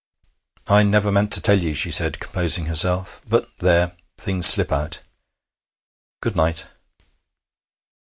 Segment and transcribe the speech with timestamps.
[0.65, 3.21] 'I never meant to tell you,' she said, composing herself.
[3.29, 3.95] 'But, there!
[4.17, 5.03] things slip out.
[6.23, 6.71] Good night.'